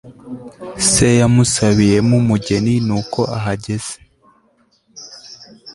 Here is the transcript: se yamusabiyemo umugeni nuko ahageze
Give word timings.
se 0.89 1.07
yamusabiyemo 1.19 2.13
umugeni 2.21 2.73
nuko 2.87 3.19
ahageze 3.37 3.93